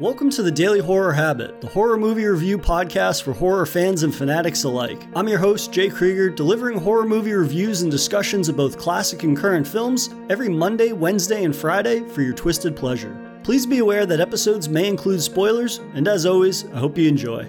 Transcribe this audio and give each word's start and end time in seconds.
Welcome 0.00 0.30
to 0.30 0.42
the 0.42 0.50
Daily 0.50 0.80
Horror 0.80 1.12
Habit, 1.12 1.60
the 1.60 1.66
horror 1.66 1.98
movie 1.98 2.24
review 2.24 2.56
podcast 2.56 3.22
for 3.22 3.34
horror 3.34 3.66
fans 3.66 4.02
and 4.02 4.14
fanatics 4.14 4.64
alike. 4.64 5.06
I'm 5.14 5.28
your 5.28 5.38
host, 5.38 5.74
Jay 5.74 5.90
Krieger, 5.90 6.30
delivering 6.30 6.78
horror 6.78 7.04
movie 7.04 7.34
reviews 7.34 7.82
and 7.82 7.90
discussions 7.90 8.48
of 8.48 8.56
both 8.56 8.78
classic 8.78 9.24
and 9.24 9.36
current 9.36 9.66
films 9.66 10.08
every 10.30 10.48
Monday, 10.48 10.92
Wednesday, 10.92 11.44
and 11.44 11.54
Friday 11.54 12.00
for 12.08 12.22
your 12.22 12.32
twisted 12.32 12.74
pleasure. 12.74 13.14
Please 13.42 13.66
be 13.66 13.80
aware 13.80 14.06
that 14.06 14.20
episodes 14.20 14.70
may 14.70 14.88
include 14.88 15.20
spoilers, 15.20 15.80
and 15.92 16.08
as 16.08 16.24
always, 16.24 16.64
I 16.68 16.78
hope 16.78 16.96
you 16.96 17.06
enjoy. 17.06 17.46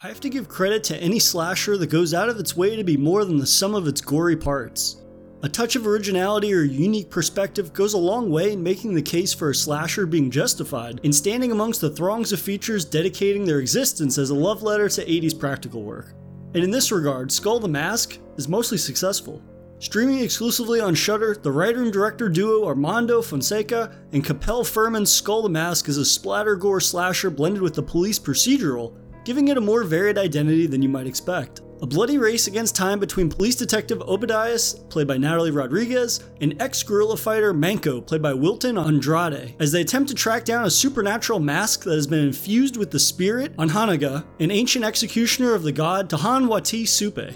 I 0.00 0.08
have 0.08 0.18
to 0.18 0.30
give 0.30 0.48
credit 0.48 0.82
to 0.84 0.96
any 0.96 1.20
slasher 1.20 1.76
that 1.76 1.90
goes 1.90 2.12
out 2.12 2.28
of 2.28 2.40
its 2.40 2.56
way 2.56 2.74
to 2.74 2.82
be 2.82 2.96
more 2.96 3.24
than 3.24 3.36
the 3.36 3.46
sum 3.46 3.76
of 3.76 3.86
its 3.86 4.00
gory 4.00 4.36
parts. 4.36 4.96
A 5.44 5.48
touch 5.48 5.74
of 5.74 5.88
originality 5.88 6.54
or 6.54 6.62
unique 6.62 7.10
perspective 7.10 7.72
goes 7.72 7.94
a 7.94 7.98
long 7.98 8.30
way 8.30 8.52
in 8.52 8.62
making 8.62 8.94
the 8.94 9.02
case 9.02 9.34
for 9.34 9.50
a 9.50 9.54
slasher 9.54 10.06
being 10.06 10.30
justified 10.30 11.00
in 11.02 11.12
standing 11.12 11.50
amongst 11.50 11.80
the 11.80 11.90
throngs 11.90 12.32
of 12.32 12.40
features 12.40 12.84
dedicating 12.84 13.44
their 13.44 13.58
existence 13.58 14.18
as 14.18 14.30
a 14.30 14.34
love 14.36 14.62
letter 14.62 14.88
to 14.88 15.04
80s 15.04 15.36
practical 15.36 15.82
work. 15.82 16.14
And 16.54 16.62
in 16.62 16.70
this 16.70 16.92
regard, 16.92 17.32
Skull 17.32 17.58
the 17.58 17.66
Mask 17.66 18.20
is 18.36 18.46
mostly 18.46 18.78
successful. 18.78 19.42
Streaming 19.80 20.20
exclusively 20.20 20.78
on 20.78 20.94
Shudder, 20.94 21.34
the 21.34 21.50
writer 21.50 21.82
and 21.82 21.92
director 21.92 22.28
duo 22.28 22.64
Armando 22.64 23.20
Fonseca 23.20 23.98
and 24.12 24.24
Kapel 24.24 24.62
Furman's 24.62 25.10
Skull 25.10 25.42
the 25.42 25.48
Mask 25.48 25.88
is 25.88 25.98
a 25.98 26.04
splatter 26.04 26.54
gore 26.54 26.80
slasher 26.80 27.30
blended 27.30 27.62
with 27.62 27.74
the 27.74 27.82
police 27.82 28.20
procedural, 28.20 28.96
giving 29.24 29.48
it 29.48 29.56
a 29.56 29.60
more 29.60 29.84
varied 29.84 30.18
identity 30.18 30.66
than 30.66 30.82
you 30.82 30.88
might 30.88 31.06
expect. 31.06 31.60
A 31.82 31.86
bloody 31.86 32.16
race 32.16 32.46
against 32.46 32.76
time 32.76 33.00
between 33.00 33.28
police 33.28 33.56
detective 33.56 33.98
Obadias, 33.98 34.88
played 34.88 35.08
by 35.08 35.16
Natalie 35.16 35.50
Rodriguez, 35.50 36.22
and 36.40 36.60
ex 36.62 36.80
guerrilla 36.84 37.16
fighter 37.16 37.52
Manco, 37.52 38.00
played 38.00 38.22
by 38.22 38.32
Wilton 38.32 38.78
Andrade, 38.78 39.56
as 39.58 39.72
they 39.72 39.80
attempt 39.80 40.08
to 40.10 40.14
track 40.14 40.44
down 40.44 40.64
a 40.64 40.70
supernatural 40.70 41.40
mask 41.40 41.82
that 41.82 41.94
has 41.94 42.06
been 42.06 42.24
infused 42.24 42.76
with 42.76 42.92
the 42.92 43.00
spirit 43.00 43.56
Anhangá, 43.56 44.24
an 44.38 44.52
ancient 44.52 44.84
executioner 44.84 45.54
of 45.54 45.64
the 45.64 45.72
god 45.72 46.08
Tahan 46.08 46.46
Wati 46.46 46.86
Supe. 46.86 47.34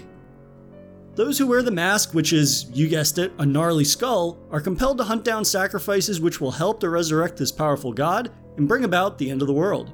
Those 1.15 1.37
who 1.37 1.47
wear 1.47 1.63
the 1.63 1.71
mask, 1.71 2.13
which 2.13 2.31
is, 2.31 2.69
you 2.71 2.87
guessed 2.87 3.17
it, 3.17 3.33
a 3.39 3.45
gnarly 3.45 3.83
skull, 3.83 4.37
are 4.49 4.61
compelled 4.61 4.99
to 4.99 5.03
hunt 5.03 5.25
down 5.25 5.43
sacrifices 5.43 6.21
which 6.21 6.39
will 6.39 6.51
help 6.51 6.79
to 6.79 6.89
resurrect 6.89 7.35
this 7.35 7.51
powerful 7.51 7.91
god 7.91 8.31
and 8.55 8.67
bring 8.67 8.85
about 8.85 9.17
the 9.17 9.29
end 9.29 9.41
of 9.41 9.47
the 9.47 9.53
world. 9.53 9.91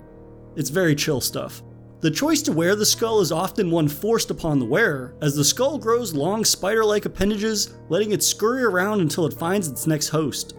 It's 0.55 0.69
very 0.69 0.93
chill 0.93 1.21
stuff. 1.21 1.63
The 2.03 2.11
choice 2.11 2.41
to 2.41 2.51
wear 2.51 2.75
the 2.75 2.85
skull 2.85 3.21
is 3.21 3.31
often 3.31 3.71
one 3.71 3.87
forced 3.87 4.29
upon 4.29 4.59
the 4.59 4.65
wearer, 4.65 5.15
as 5.21 5.37
the 5.37 5.43
skull 5.45 5.77
grows 5.77 6.13
long 6.13 6.43
spider 6.43 6.83
like 6.83 7.05
appendages, 7.05 7.77
letting 7.87 8.11
it 8.11 8.21
scurry 8.21 8.65
around 8.65 8.99
until 8.99 9.25
it 9.25 9.33
finds 9.33 9.69
its 9.69 9.87
next 9.87 10.09
host. 10.09 10.57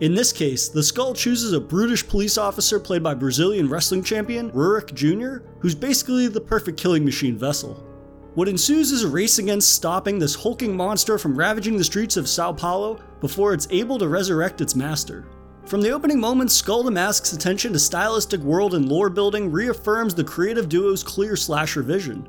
In 0.00 0.14
this 0.14 0.30
case, 0.30 0.68
the 0.68 0.82
skull 0.82 1.14
chooses 1.14 1.54
a 1.54 1.60
brutish 1.60 2.06
police 2.06 2.36
officer 2.36 2.78
played 2.78 3.02
by 3.02 3.14
Brazilian 3.14 3.66
wrestling 3.66 4.04
champion 4.04 4.50
Rurik 4.50 4.92
Jr., 4.92 5.42
who's 5.60 5.74
basically 5.74 6.28
the 6.28 6.38
perfect 6.38 6.78
killing 6.78 7.02
machine 7.02 7.38
vessel. 7.38 7.88
What 8.34 8.46
ensues 8.46 8.92
is 8.92 9.04
a 9.04 9.08
race 9.08 9.38
against 9.38 9.72
stopping 9.72 10.18
this 10.18 10.34
hulking 10.34 10.76
monster 10.76 11.16
from 11.16 11.34
ravaging 11.34 11.78
the 11.78 11.84
streets 11.84 12.18
of 12.18 12.28
Sao 12.28 12.52
Paulo 12.52 13.00
before 13.22 13.54
it's 13.54 13.68
able 13.70 13.98
to 13.98 14.08
resurrect 14.08 14.60
its 14.60 14.76
master. 14.76 15.24
From 15.66 15.80
the 15.80 15.90
opening 15.90 16.20
moments, 16.20 16.54
Skull 16.54 16.82
the 16.82 16.90
Mask's 16.90 17.32
attention 17.32 17.72
to 17.72 17.78
stylistic 17.78 18.40
world 18.40 18.74
and 18.74 18.88
lore 18.88 19.08
building 19.08 19.50
reaffirms 19.50 20.14
the 20.14 20.24
creative 20.24 20.68
duo's 20.68 21.02
clear 21.02 21.36
slasher 21.36 21.82
vision. 21.82 22.28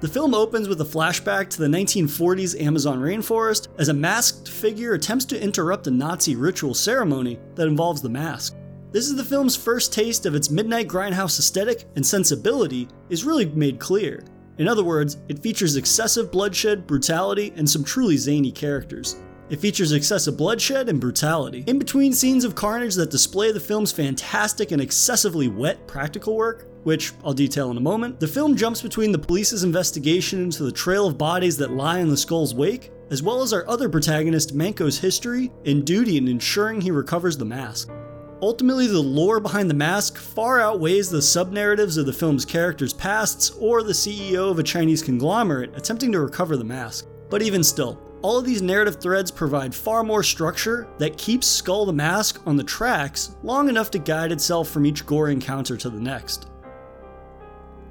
The 0.00 0.08
film 0.08 0.34
opens 0.34 0.68
with 0.68 0.80
a 0.80 0.84
flashback 0.84 1.50
to 1.50 1.58
the 1.58 1.66
1940s 1.66 2.60
Amazon 2.60 3.00
rainforest 3.00 3.68
as 3.78 3.88
a 3.88 3.94
masked 3.94 4.48
figure 4.48 4.92
attempts 4.92 5.24
to 5.26 5.42
interrupt 5.42 5.86
a 5.86 5.90
Nazi 5.90 6.36
ritual 6.36 6.74
ceremony 6.74 7.38
that 7.54 7.66
involves 7.66 8.00
the 8.00 8.08
mask. 8.08 8.54
This 8.92 9.06
is 9.06 9.16
the 9.16 9.24
film's 9.24 9.56
first 9.56 9.92
taste 9.92 10.26
of 10.26 10.34
its 10.34 10.50
midnight 10.50 10.88
grindhouse 10.88 11.38
aesthetic 11.38 11.84
and 11.96 12.06
sensibility 12.06 12.88
is 13.08 13.24
really 13.24 13.46
made 13.46 13.78
clear. 13.78 14.24
In 14.58 14.68
other 14.68 14.84
words, 14.84 15.16
it 15.28 15.42
features 15.42 15.76
excessive 15.76 16.30
bloodshed, 16.30 16.86
brutality, 16.86 17.52
and 17.56 17.68
some 17.68 17.84
truly 17.84 18.16
zany 18.16 18.52
characters. 18.52 19.16
It 19.50 19.58
features 19.58 19.90
excessive 19.90 20.36
bloodshed 20.36 20.88
and 20.88 21.00
brutality. 21.00 21.64
In 21.66 21.80
between 21.80 22.12
scenes 22.12 22.44
of 22.44 22.54
carnage 22.54 22.94
that 22.94 23.10
display 23.10 23.50
the 23.50 23.58
film's 23.58 23.90
fantastic 23.90 24.70
and 24.70 24.80
excessively 24.80 25.48
wet 25.48 25.88
practical 25.88 26.36
work, 26.36 26.68
which 26.84 27.12
I'll 27.24 27.34
detail 27.34 27.68
in 27.72 27.76
a 27.76 27.80
moment, 27.80 28.20
the 28.20 28.28
film 28.28 28.56
jumps 28.56 28.80
between 28.80 29.10
the 29.10 29.18
police's 29.18 29.64
investigation 29.64 30.40
into 30.40 30.62
the 30.62 30.70
trail 30.70 31.08
of 31.08 31.18
bodies 31.18 31.56
that 31.56 31.72
lie 31.72 31.98
in 31.98 32.08
the 32.08 32.16
skull's 32.16 32.54
wake, 32.54 32.92
as 33.10 33.24
well 33.24 33.42
as 33.42 33.52
our 33.52 33.68
other 33.68 33.88
protagonist 33.88 34.54
Manco's 34.54 35.00
history 35.00 35.50
and 35.66 35.84
duty 35.84 36.16
in 36.16 36.28
ensuring 36.28 36.80
he 36.80 36.92
recovers 36.92 37.36
the 37.36 37.44
mask. 37.44 37.90
Ultimately, 38.40 38.86
the 38.86 39.00
lore 39.00 39.40
behind 39.40 39.68
the 39.68 39.74
mask 39.74 40.16
far 40.16 40.60
outweighs 40.60 41.10
the 41.10 41.20
sub 41.20 41.50
narratives 41.50 41.96
of 41.96 42.06
the 42.06 42.12
film's 42.12 42.44
characters' 42.44 42.92
pasts 42.92 43.50
or 43.58 43.82
the 43.82 43.92
CEO 43.92 44.48
of 44.48 44.60
a 44.60 44.62
Chinese 44.62 45.02
conglomerate 45.02 45.76
attempting 45.76 46.12
to 46.12 46.20
recover 46.20 46.56
the 46.56 46.62
mask. 46.62 47.08
But 47.28 47.42
even 47.42 47.64
still, 47.64 48.00
all 48.22 48.38
of 48.38 48.44
these 48.44 48.62
narrative 48.62 49.00
threads 49.00 49.30
provide 49.30 49.74
far 49.74 50.02
more 50.02 50.22
structure 50.22 50.88
that 50.98 51.16
keeps 51.16 51.46
Skull 51.46 51.86
the 51.86 51.92
Mask 51.92 52.40
on 52.46 52.56
the 52.56 52.64
tracks 52.64 53.36
long 53.42 53.68
enough 53.68 53.90
to 53.92 53.98
guide 53.98 54.32
itself 54.32 54.68
from 54.68 54.84
each 54.84 55.06
gore 55.06 55.30
encounter 55.30 55.76
to 55.76 55.88
the 55.88 56.00
next. 56.00 56.48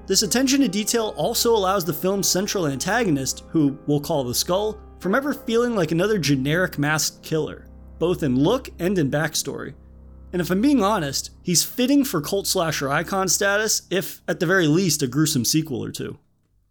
This 0.06 0.24
attention 0.24 0.62
to 0.62 0.68
detail 0.68 1.14
also 1.18 1.56
allows 1.56 1.86
the 1.86 1.94
film's 1.94 2.28
central 2.28 2.68
antagonist, 2.68 3.44
who 3.50 3.78
we'll 3.86 4.00
call 4.00 4.24
the 4.24 4.34
Skull, 4.34 4.80
from 5.00 5.16
ever 5.16 5.34
feeling 5.34 5.76
like 5.76 5.92
another 5.92 6.18
generic 6.18 6.78
masked 6.78 7.24
killer, 7.24 7.68
both 8.00 8.24
in 8.24 8.36
look 8.36 8.70
and 8.80 8.98
in 8.98 9.12
backstory. 9.12 9.76
And 10.32 10.42
if 10.42 10.52
I'm 10.52 10.62
being 10.62 10.84
honest, 10.84 11.32
he's 11.42 11.64
fitting 11.64 12.04
for 12.04 12.22
cult 12.22 12.48
slasher 12.48 12.90
icon 12.90 13.28
status, 13.28 13.84
if 13.90 14.22
at 14.28 14.40
the 14.40 14.46
very 14.46 14.68
least 14.68 15.02
a 15.02 15.08
gruesome 15.08 15.46
sequel 15.46 15.84
or 15.84 15.92
two. 15.92 16.20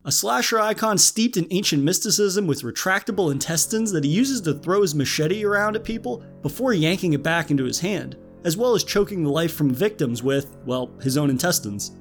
A 0.08 0.10
slasher 0.10 0.58
icon 0.58 0.96
steeped 0.96 1.36
in 1.36 1.46
ancient 1.50 1.82
mysticism 1.82 2.46
with 2.46 2.62
retractable 2.62 3.30
intestines 3.30 3.92
that 3.92 4.04
he 4.04 4.10
uses 4.10 4.41
to 4.41 4.54
throw 4.54 4.80
his 4.80 4.94
machete 4.94 5.44
around 5.44 5.76
at 5.76 5.84
people 5.84 6.22
before 6.41 6.72
yanking 6.72 7.12
it 7.12 7.22
back 7.22 7.50
into 7.50 7.64
his 7.64 7.78
hand, 7.78 8.16
as 8.42 8.56
well 8.56 8.74
as 8.74 8.84
choking 8.84 9.22
the 9.22 9.28
life 9.28 9.52
from 9.52 9.70
victims 9.70 10.22
with, 10.22 10.56
well, 10.64 10.91
his 11.02 11.19
own 11.19 11.28
intestines. 11.28 11.92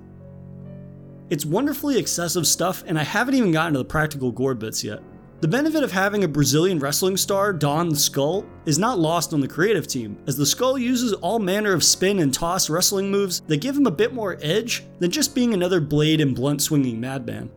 It's 1.30 1.46
wonderfully 1.46 2.00
excessive 2.00 2.48
stuff, 2.48 2.82
and 2.88 2.98
I 2.98 3.04
haven't 3.04 3.36
even 3.36 3.52
gotten 3.52 3.74
to 3.74 3.80
the 3.80 3.84
practical 3.84 4.32
gore 4.32 4.56
bits 4.56 4.86
yet. 4.86 5.02
The 5.42 5.50
benefit 5.50 5.84
of 5.84 5.92
having 5.92 6.24
a 6.24 6.30
Brazilian 6.30 6.80
wrestling 6.80 7.18
star 7.18 7.52
don 7.52 7.90
the 7.90 7.98
skull 7.98 8.46
is 8.66 8.80
not 8.80 9.00
lost 9.00 9.34
on 9.34 9.42
the 9.42 9.50
creative 9.50 9.86
team, 9.86 10.18
as 10.28 10.38
the 10.38 10.46
skull 10.46 10.78
uses 10.78 11.12
all 11.12 11.40
manner 11.40 11.74
of 11.74 11.84
spin 11.84 12.20
and 12.20 12.34
toss 12.34 12.70
wrestling 12.70 13.12
moves 13.12 13.42
that 13.48 13.60
give 13.60 13.76
him 13.76 13.86
a 13.86 13.92
bit 13.92 14.14
more 14.14 14.38
edge 14.42 14.86
than 15.00 15.12
just 15.12 15.36
being 15.36 15.54
another 15.54 15.82
blade 15.82 16.22
and 16.22 16.34
blunt 16.34 16.62
swinging 16.62 17.02
madman 17.02 17.52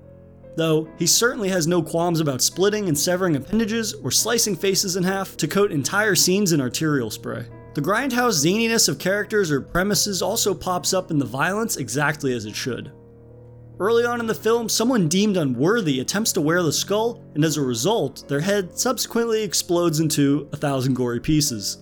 though 0.57 0.89
he 0.99 1.07
certainly 1.07 1.49
has 1.49 1.67
no 1.67 1.83
qualms 1.83 2.21
about 2.21 2.43
splitting 2.43 2.89
and 2.89 2.99
severing 2.99 3.37
appendages 3.37 3.95
or 3.95 4.11
slicing 4.11 4.57
faces 4.57 4.97
in 4.97 5.03
half 5.03 5.37
to 5.37 5.49
coat 5.49 5.73
entire 5.73 6.15
scenes 6.15 6.53
in 6.53 6.61
arterial 6.61 7.11
spray. 7.11 7.47
The 7.75 7.81
grindhouse 7.81 8.45
zaniness 8.45 8.89
of 8.89 8.99
characters 8.99 9.51
or 9.51 9.61
premises 9.61 10.23
also 10.23 10.55
pops 10.55 10.93
up 10.93 11.11
in 11.11 11.19
the 11.19 11.25
violence 11.25 11.77
exactly 11.77 12.33
as 12.33 12.45
it 12.45 12.57
should. 12.57 12.91
Early 13.79 14.05
on 14.05 14.21
in 14.21 14.27
the 14.27 14.35
film, 14.35 14.69
someone 14.69 15.09
deemed 15.09 15.39
unworthy 15.39 16.01
attempts 16.01 16.33
to 16.33 16.41
wear 16.43 16.63
the 16.63 16.73
skull, 16.73 17.23
and 17.35 17.45
as 17.45 17.57
a 17.57 17.63
result, 17.63 18.29
their 18.29 18.41
head 18.41 18.77
subsequently 18.77 19.43
explodes 19.43 20.01
into 20.01 20.49
a 20.53 20.57
thousand 20.57 20.95
gory 20.95 21.21
pieces. 21.21 21.79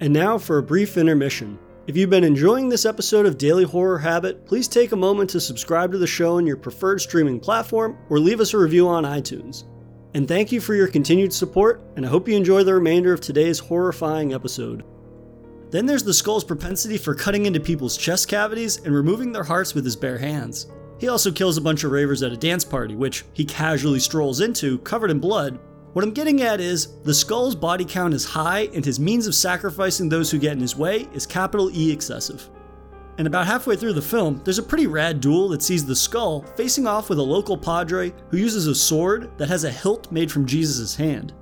And 0.00 0.12
now 0.12 0.36
for 0.36 0.58
a 0.58 0.62
brief 0.64 0.96
intermission. 0.96 1.60
If 1.84 1.96
you've 1.96 2.10
been 2.10 2.22
enjoying 2.22 2.68
this 2.68 2.86
episode 2.86 3.26
of 3.26 3.38
Daily 3.38 3.64
Horror 3.64 3.98
Habit, 3.98 4.46
please 4.46 4.68
take 4.68 4.92
a 4.92 4.96
moment 4.96 5.28
to 5.30 5.40
subscribe 5.40 5.90
to 5.90 5.98
the 5.98 6.06
show 6.06 6.36
on 6.36 6.46
your 6.46 6.56
preferred 6.56 7.00
streaming 7.00 7.40
platform 7.40 7.98
or 8.08 8.20
leave 8.20 8.38
us 8.38 8.54
a 8.54 8.58
review 8.58 8.86
on 8.86 9.02
iTunes. 9.02 9.64
And 10.14 10.28
thank 10.28 10.52
you 10.52 10.60
for 10.60 10.76
your 10.76 10.86
continued 10.86 11.32
support, 11.32 11.82
and 11.96 12.06
I 12.06 12.08
hope 12.08 12.28
you 12.28 12.36
enjoy 12.36 12.62
the 12.62 12.74
remainder 12.74 13.12
of 13.12 13.20
today's 13.20 13.58
horrifying 13.58 14.32
episode. 14.32 14.84
Then 15.70 15.84
there's 15.84 16.04
the 16.04 16.14
skull's 16.14 16.44
propensity 16.44 16.98
for 16.98 17.16
cutting 17.16 17.46
into 17.46 17.58
people's 17.58 17.96
chest 17.96 18.28
cavities 18.28 18.76
and 18.84 18.94
removing 18.94 19.32
their 19.32 19.42
hearts 19.42 19.74
with 19.74 19.84
his 19.84 19.96
bare 19.96 20.18
hands. 20.18 20.68
He 20.98 21.08
also 21.08 21.32
kills 21.32 21.56
a 21.56 21.62
bunch 21.62 21.82
of 21.82 21.90
ravers 21.90 22.22
at 22.22 22.30
a 22.30 22.36
dance 22.36 22.64
party, 22.64 22.94
which 22.94 23.24
he 23.32 23.44
casually 23.44 23.98
strolls 23.98 24.40
into, 24.40 24.78
covered 24.78 25.10
in 25.10 25.18
blood, 25.18 25.58
what 25.92 26.04
I'm 26.04 26.12
getting 26.12 26.40
at 26.40 26.60
is, 26.60 27.00
the 27.02 27.12
skull's 27.12 27.54
body 27.54 27.84
count 27.84 28.14
is 28.14 28.24
high 28.24 28.68
and 28.72 28.84
his 28.84 28.98
means 28.98 29.26
of 29.26 29.34
sacrificing 29.34 30.08
those 30.08 30.30
who 30.30 30.38
get 30.38 30.52
in 30.52 30.60
his 30.60 30.76
way 30.76 31.08
is 31.12 31.26
capital 31.26 31.70
E 31.76 31.92
excessive. 31.92 32.48
And 33.18 33.26
about 33.26 33.46
halfway 33.46 33.76
through 33.76 33.92
the 33.92 34.00
film, 34.00 34.40
there's 34.42 34.58
a 34.58 34.62
pretty 34.62 34.86
rad 34.86 35.20
duel 35.20 35.50
that 35.50 35.62
sees 35.62 35.84
the 35.84 35.94
skull 35.94 36.42
facing 36.56 36.86
off 36.86 37.10
with 37.10 37.18
a 37.18 37.22
local 37.22 37.58
padre 37.58 38.12
who 38.30 38.38
uses 38.38 38.66
a 38.66 38.74
sword 38.74 39.36
that 39.36 39.48
has 39.48 39.64
a 39.64 39.70
hilt 39.70 40.10
made 40.10 40.32
from 40.32 40.46
Jesus' 40.46 40.96
hand. 40.96 41.34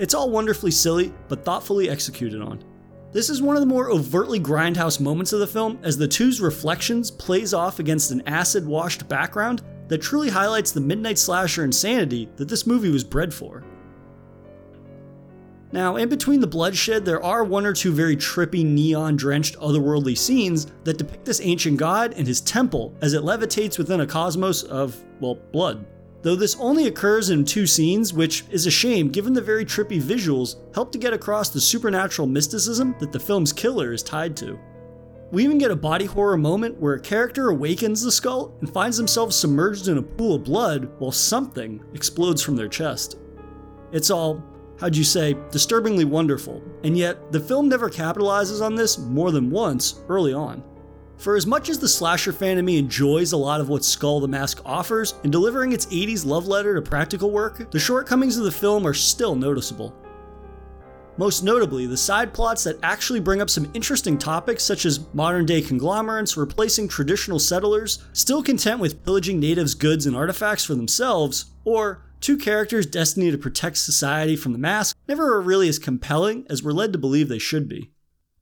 It's 0.00 0.14
all 0.14 0.30
wonderfully 0.30 0.72
silly, 0.72 1.14
but 1.28 1.44
thoughtfully 1.44 1.88
executed 1.88 2.42
on. 2.42 2.64
This 3.12 3.30
is 3.30 3.40
one 3.40 3.54
of 3.54 3.60
the 3.60 3.66
more 3.66 3.90
overtly 3.90 4.40
grindhouse 4.40 4.98
moments 4.98 5.32
of 5.32 5.38
the 5.38 5.46
film 5.46 5.78
as 5.82 5.96
the 5.96 6.08
two's 6.08 6.40
reflections 6.40 7.10
plays 7.10 7.54
off 7.54 7.78
against 7.78 8.10
an 8.10 8.22
acid 8.26 8.66
washed 8.66 9.06
background 9.06 9.62
that 9.88 10.02
truly 10.02 10.30
highlights 10.30 10.72
the 10.72 10.80
midnight 10.80 11.18
slasher 11.18 11.62
insanity 11.62 12.28
that 12.36 12.48
this 12.48 12.66
movie 12.66 12.90
was 12.90 13.04
bred 13.04 13.32
for. 13.32 13.62
Now, 15.72 15.96
in 15.96 16.10
between 16.10 16.40
the 16.40 16.46
bloodshed, 16.46 17.06
there 17.06 17.22
are 17.24 17.44
one 17.44 17.64
or 17.64 17.72
two 17.72 17.92
very 17.92 18.14
trippy, 18.14 18.62
neon 18.62 19.16
drenched, 19.16 19.58
otherworldly 19.58 20.18
scenes 20.18 20.66
that 20.84 20.98
depict 20.98 21.24
this 21.24 21.40
ancient 21.42 21.78
god 21.78 22.12
and 22.14 22.26
his 22.26 22.42
temple 22.42 22.94
as 23.00 23.14
it 23.14 23.22
levitates 23.22 23.78
within 23.78 24.02
a 24.02 24.06
cosmos 24.06 24.64
of, 24.64 25.02
well, 25.20 25.36
blood. 25.50 25.86
Though 26.20 26.36
this 26.36 26.56
only 26.60 26.86
occurs 26.86 27.30
in 27.30 27.44
two 27.44 27.66
scenes, 27.66 28.12
which 28.12 28.44
is 28.50 28.66
a 28.66 28.70
shame 28.70 29.08
given 29.08 29.32
the 29.32 29.40
very 29.40 29.64
trippy 29.64 30.00
visuals 30.00 30.56
help 30.74 30.92
to 30.92 30.98
get 30.98 31.14
across 31.14 31.48
the 31.48 31.60
supernatural 31.60 32.28
mysticism 32.28 32.94
that 33.00 33.10
the 33.10 33.18
film's 33.18 33.52
killer 33.52 33.92
is 33.92 34.02
tied 34.02 34.36
to. 34.36 34.58
We 35.32 35.42
even 35.42 35.56
get 35.56 35.70
a 35.70 35.76
body 35.76 36.04
horror 36.04 36.36
moment 36.36 36.78
where 36.78 36.94
a 36.94 37.00
character 37.00 37.48
awakens 37.48 38.02
the 38.02 38.12
skull 38.12 38.54
and 38.60 38.70
finds 38.70 38.98
themselves 38.98 39.34
submerged 39.34 39.88
in 39.88 39.96
a 39.96 40.02
pool 40.02 40.34
of 40.34 40.44
blood 40.44 40.90
while 40.98 41.10
something 41.10 41.82
explodes 41.94 42.42
from 42.42 42.56
their 42.56 42.68
chest. 42.68 43.16
It's 43.90 44.10
all, 44.10 44.44
how'd 44.78 44.96
you 44.96 45.04
say, 45.04 45.36
disturbingly 45.50 46.04
wonderful, 46.04 46.62
and 46.84 46.96
yet 46.96 47.32
the 47.32 47.40
film 47.40 47.68
never 47.68 47.88
capitalizes 47.88 48.60
on 48.60 48.74
this 48.74 48.98
more 48.98 49.30
than 49.30 49.50
once 49.50 50.00
early 50.08 50.32
on. 50.32 50.62
For 51.18 51.36
as 51.36 51.46
much 51.46 51.68
as 51.68 51.78
the 51.78 51.88
slasher 51.88 52.32
fan 52.32 52.58
in 52.58 52.64
me 52.64 52.78
enjoys 52.78 53.32
a 53.32 53.36
lot 53.36 53.60
of 53.60 53.68
what 53.68 53.84
Skull 53.84 54.18
the 54.18 54.26
Mask 54.26 54.60
offers 54.64 55.14
in 55.22 55.30
delivering 55.30 55.72
its 55.72 55.86
80s 55.86 56.26
love 56.26 56.48
letter 56.48 56.74
to 56.74 56.82
practical 56.82 57.30
work, 57.30 57.70
the 57.70 57.78
shortcomings 57.78 58.36
of 58.36 58.44
the 58.44 58.50
film 58.50 58.84
are 58.86 58.94
still 58.94 59.36
noticeable. 59.36 59.94
Most 61.18 61.44
notably, 61.44 61.86
the 61.86 61.96
side 61.96 62.32
plots 62.32 62.64
that 62.64 62.78
actually 62.82 63.20
bring 63.20 63.40
up 63.40 63.50
some 63.50 63.70
interesting 63.74 64.16
topics 64.16 64.64
such 64.64 64.86
as 64.86 65.06
modern 65.12 65.44
day 65.44 65.60
conglomerates 65.60 66.36
replacing 66.36 66.88
traditional 66.88 67.38
settlers, 67.38 68.02
still 68.14 68.42
content 68.42 68.80
with 68.80 69.04
pillaging 69.04 69.38
natives' 69.38 69.74
goods 69.74 70.06
and 70.06 70.16
artifacts 70.16 70.64
for 70.64 70.74
themselves, 70.74 71.52
or 71.64 72.02
two 72.22 72.38
characters 72.38 72.86
destined 72.86 73.32
to 73.32 73.36
protect 73.36 73.76
society 73.76 74.36
from 74.36 74.52
the 74.52 74.58
mask 74.58 74.96
never 75.08 75.34
are 75.34 75.42
really 75.42 75.68
as 75.68 75.78
compelling 75.78 76.46
as 76.48 76.62
we're 76.62 76.72
led 76.72 76.92
to 76.92 76.98
believe 76.98 77.28
they 77.28 77.38
should 77.38 77.68
be. 77.68 77.90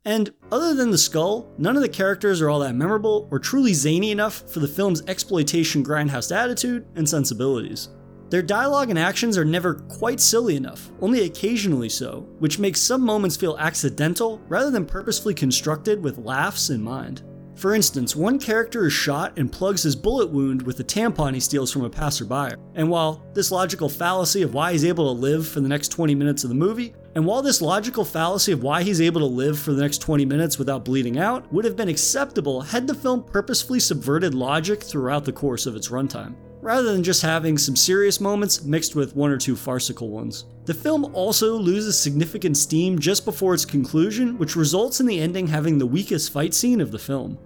And 0.05 0.33
other 0.53 0.75
than 0.75 0.91
the 0.91 0.99
skull, 0.99 1.53
none 1.59 1.77
of 1.77 1.83
the 1.83 1.89
characters 1.89 2.41
are 2.41 2.49
all 2.49 2.61
that 2.61 2.75
memorable 2.75 3.29
or 3.31 3.39
truly 3.39 3.75
zany 3.75 4.11
enough 4.11 4.49
for 4.51 4.61
the 4.61 4.69
film's 4.69 5.03
exploitation 5.07 5.85
grindhouse 5.85 6.35
attitude 6.35 6.87
and 6.95 7.09
sensibilities. 7.09 7.89
Their 8.31 8.43
dialogue 8.43 8.91
and 8.91 8.99
actions 8.99 9.37
are 9.37 9.45
never 9.45 9.75
quite 9.75 10.21
silly 10.21 10.57
enough, 10.57 10.91
only 11.01 11.25
occasionally 11.25 11.89
so, 11.89 12.29
which 12.39 12.61
makes 12.61 12.81
some 12.81 13.03
moments 13.03 13.37
feel 13.37 13.59
accidental 13.59 14.41
rather 14.49 14.71
than 14.71 14.87
purposefully 14.87 15.35
constructed 15.35 16.03
with 16.03 16.19
laughs 16.19 16.71
in 16.71 16.81
mind. 16.81 17.23
For 17.61 17.75
instance, 17.75 18.17
one 18.17 18.39
character 18.39 18.87
is 18.87 18.95
shot 18.95 19.39
and 19.39 19.53
plugs 19.53 19.83
his 19.83 19.95
bullet 19.95 20.31
wound 20.31 20.63
with 20.63 20.81
a 20.81 20.83
tampon 20.83 21.35
he 21.35 21.41
steals 21.41 21.71
from 21.71 21.85
a 21.85 21.91
passerby. 21.91 22.55
And 22.75 22.89
while 22.89 23.23
this 23.35 23.53
logical 23.53 23.91
fallacy 23.91 24.41
of 24.41 24.55
why 24.55 24.73
he's 24.73 24.87
able 24.87 25.15
to 25.15 25.21
live 25.21 25.47
for 25.47 25.61
the 25.61 25.69
next 25.69 25.89
20 25.89 26.15
minutes 26.15 26.43
of 26.43 26.49
the 26.49 26.57
movie, 26.57 26.95
and 27.15 27.27
while 27.27 27.43
this 27.43 27.61
logical 27.61 28.03
fallacy 28.03 28.53
of 28.53 28.63
why 28.63 28.83
he's 28.83 29.03
able 29.03 29.21
to 29.21 29.27
live 29.27 29.59
for 29.59 29.75
the 29.75 29.83
next 29.83 29.99
20 29.99 30.25
minutes 30.25 30.59
without 30.59 30.87
bleeding 30.87 31.19
out 31.19 31.53
would 31.53 31.67
have 31.67 31.77
been 31.77 31.91
acceptable 31.91 32.63
had 32.63 32.87
the 32.87 32.95
film 32.95 33.23
purposefully 33.23 33.79
subverted 33.79 34.35
logic 34.35 34.83
throughout 34.83 35.27
the 35.27 35.33
course 35.33 35.67
of 35.67 35.77
its 35.77 35.89
runtime 35.89 36.35
rather 36.63 36.93
than 36.93 37.03
just 37.03 37.23
having 37.23 37.57
some 37.57 37.77
serious 37.77 38.21
moments 38.21 38.63
mixed 38.65 38.95
with 38.95 39.17
one 39.17 39.31
or 39.31 39.39
two 39.39 39.57
farcical 39.57 40.11
ones. 40.11 40.45
The 40.67 40.75
film 40.75 41.15
also 41.15 41.55
loses 41.55 41.99
significant 41.99 42.57
steam 42.57 42.99
just 42.99 43.25
before 43.25 43.55
its 43.55 43.65
conclusion, 43.65 44.37
which 44.39 44.57
results 44.57 45.01
in 45.01 45.07
the 45.07 45.21
ending 45.21 45.47
having 45.47 45.79
the 45.79 45.87
weakest 45.87 46.33
fight 46.33 46.55
scene 46.55 46.81
of 46.81 46.91
the 46.91 46.99
film. 46.99 47.39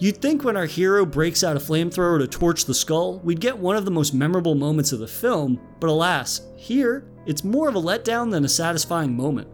You'd 0.00 0.22
think 0.22 0.44
when 0.44 0.56
our 0.56 0.64
hero 0.64 1.04
breaks 1.04 1.44
out 1.44 1.58
a 1.58 1.60
flamethrower 1.60 2.18
to 2.20 2.26
torch 2.26 2.64
the 2.64 2.72
skull, 2.72 3.18
we'd 3.18 3.38
get 3.38 3.58
one 3.58 3.76
of 3.76 3.84
the 3.84 3.90
most 3.90 4.14
memorable 4.14 4.54
moments 4.54 4.92
of 4.92 4.98
the 4.98 5.06
film, 5.06 5.60
but 5.78 5.90
alas, 5.90 6.40
here, 6.56 7.06
it's 7.26 7.44
more 7.44 7.68
of 7.68 7.74
a 7.74 7.80
letdown 7.82 8.30
than 8.30 8.46
a 8.46 8.48
satisfying 8.48 9.14
moment. 9.14 9.46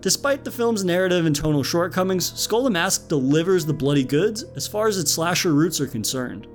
Despite 0.00 0.44
the 0.44 0.52
film's 0.52 0.84
narrative 0.84 1.26
and 1.26 1.34
tonal 1.34 1.64
shortcomings, 1.64 2.32
Skull 2.40 2.62
the 2.62 2.70
Mask 2.70 3.08
delivers 3.08 3.66
the 3.66 3.74
bloody 3.74 4.04
goods 4.04 4.44
as 4.54 4.68
far 4.68 4.86
as 4.86 4.98
its 4.98 5.10
slasher 5.10 5.52
roots 5.52 5.80
are 5.80 5.88
concerned. 5.88 6.46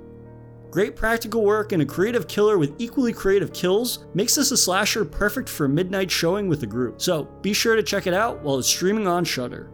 Great 0.70 0.96
practical 0.96 1.44
work 1.44 1.72
and 1.72 1.82
a 1.82 1.86
creative 1.86 2.26
killer 2.26 2.56
with 2.56 2.74
equally 2.78 3.12
creative 3.12 3.52
kills 3.52 4.06
makes 4.14 4.36
this 4.36 4.52
a 4.52 4.56
slasher 4.56 5.04
perfect 5.04 5.50
for 5.50 5.66
a 5.66 5.68
midnight 5.68 6.10
showing 6.10 6.48
with 6.48 6.62
a 6.62 6.66
group, 6.66 7.02
so 7.02 7.24
be 7.42 7.52
sure 7.52 7.76
to 7.76 7.82
check 7.82 8.06
it 8.06 8.14
out 8.14 8.40
while 8.40 8.58
it's 8.58 8.68
streaming 8.68 9.06
on 9.06 9.22
Shudder. 9.22 9.68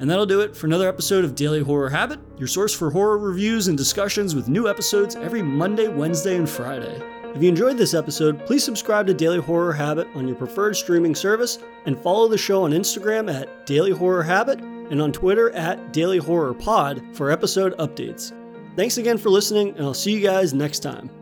And 0.00 0.08
that'll 0.08 0.26
do 0.26 0.40
it 0.40 0.56
for 0.56 0.66
another 0.66 0.88
episode 0.88 1.24
of 1.24 1.34
Daily 1.34 1.60
Horror 1.60 1.90
Habit, 1.90 2.20
your 2.38 2.46
source 2.46 2.72
for 2.74 2.90
horror 2.90 3.18
reviews 3.18 3.68
and 3.68 3.76
discussions 3.76 4.34
with 4.34 4.48
new 4.48 4.68
episodes 4.68 5.16
every 5.16 5.42
Monday, 5.42 5.88
Wednesday, 5.88 6.36
and 6.36 6.48
Friday. 6.48 7.02
If 7.34 7.42
you 7.42 7.48
enjoyed 7.48 7.76
this 7.76 7.94
episode, 7.94 8.46
please 8.46 8.64
subscribe 8.64 9.06
to 9.06 9.14
Daily 9.14 9.38
Horror 9.38 9.72
Habit 9.72 10.08
on 10.14 10.26
your 10.26 10.36
preferred 10.36 10.76
streaming 10.76 11.14
service 11.14 11.58
and 11.84 11.98
follow 11.98 12.28
the 12.28 12.38
show 12.38 12.64
on 12.64 12.70
Instagram 12.72 13.32
at 13.32 13.66
Daily 13.66 13.92
Horror 13.92 14.22
Habit 14.22 14.60
and 14.60 15.02
on 15.02 15.12
Twitter 15.12 15.50
at 15.50 15.92
Daily 15.92 16.18
Horror 16.18 16.54
Pod 16.54 17.02
for 17.12 17.30
episode 17.30 17.76
updates. 17.78 18.32
Thanks 18.76 18.98
again 18.98 19.18
for 19.18 19.28
listening, 19.30 19.70
and 19.76 19.80
I'll 19.80 19.94
see 19.94 20.12
you 20.12 20.20
guys 20.20 20.54
next 20.54 20.80
time. 20.80 21.17